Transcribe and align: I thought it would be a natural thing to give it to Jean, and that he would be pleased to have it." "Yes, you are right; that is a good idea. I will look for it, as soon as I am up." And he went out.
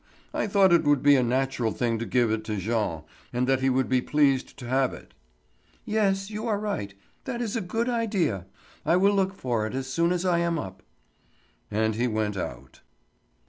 I 0.33 0.47
thought 0.47 0.73
it 0.73 0.83
would 0.83 1.03
be 1.03 1.15
a 1.15 1.21
natural 1.21 1.71
thing 1.71 1.99
to 1.99 2.07
give 2.07 2.31
it 2.31 2.43
to 2.45 2.57
Jean, 2.57 3.03
and 3.31 3.45
that 3.45 3.59
he 3.61 3.69
would 3.69 3.87
be 3.87 4.01
pleased 4.01 4.57
to 4.57 4.67
have 4.67 4.95
it." 4.95 5.13
"Yes, 5.85 6.31
you 6.31 6.47
are 6.47 6.57
right; 6.57 6.95
that 7.25 7.39
is 7.39 7.55
a 7.55 7.61
good 7.61 7.87
idea. 7.87 8.47
I 8.83 8.95
will 8.95 9.13
look 9.13 9.35
for 9.35 9.67
it, 9.67 9.75
as 9.75 9.85
soon 9.85 10.11
as 10.11 10.25
I 10.25 10.39
am 10.39 10.57
up." 10.57 10.81
And 11.69 11.93
he 11.93 12.07
went 12.07 12.35
out. 12.35 12.81